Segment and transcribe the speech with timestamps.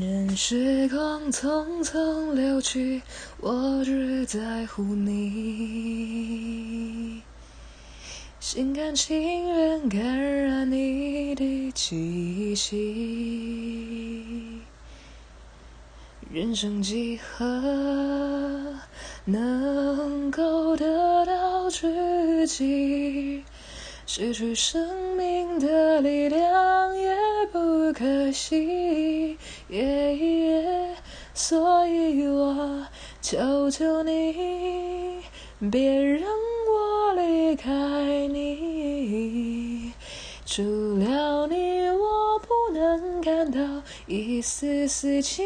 [0.00, 3.00] 任时光匆匆流去，
[3.40, 7.22] 我只在乎你。
[8.38, 14.60] 心甘情愿感染你的气息。
[16.30, 18.74] 人生几何
[19.24, 23.42] 能够得到知己？
[24.08, 26.55] 失去生命的力量
[27.96, 29.38] 可惜。
[29.70, 30.94] 耶耶
[31.32, 32.86] 所以我
[33.22, 35.22] 求求你，
[35.70, 36.28] 别让
[36.68, 37.70] 我离开
[38.28, 39.92] 你。
[40.44, 40.62] 除
[40.98, 43.58] 了你，我不能感到
[44.06, 45.44] 一丝丝情。